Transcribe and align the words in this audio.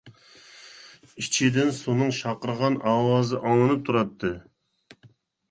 ئىچىدىن 1.23 1.69
سۇنىڭ 1.79 2.09
شارقىرىغان 2.21 2.79
ئاۋازى 2.93 3.43
ئاڭلىنىپ 3.43 3.87
تۇراتتى. 3.91 4.35